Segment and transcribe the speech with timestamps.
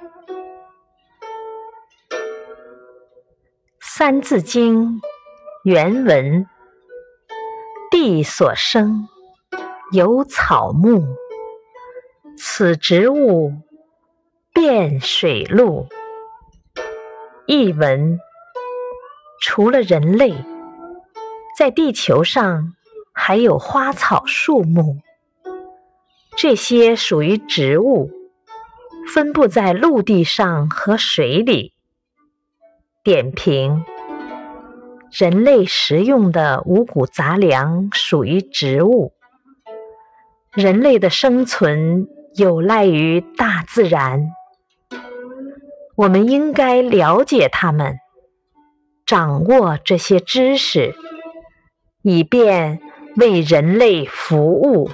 [3.82, 4.98] 《三字经》
[5.62, 6.46] 原文：
[7.90, 9.06] 地所生，
[9.92, 11.04] 有草木，
[12.34, 13.52] 此植物，
[14.54, 15.86] 遍水陆。
[17.46, 18.18] 译文：
[19.42, 20.32] 除了人类，
[21.58, 22.72] 在地球上
[23.12, 24.96] 还有花草树木，
[26.38, 28.10] 这些属于植物，
[29.12, 31.74] 分布在陆地上和水里。
[33.02, 33.84] 点评：
[35.10, 39.12] 人类食用的五谷杂粮属于植物，
[40.52, 42.06] 人类的生存
[42.36, 44.28] 有赖于大自然，
[45.96, 47.98] 我们应该了解它们，
[49.04, 50.94] 掌握这些知识，
[52.02, 52.80] 以便
[53.16, 54.88] 为人类服务。